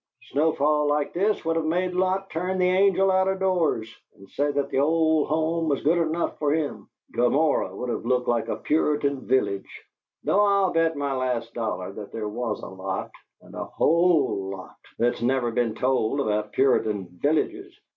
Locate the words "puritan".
8.55-9.27, 16.53-17.07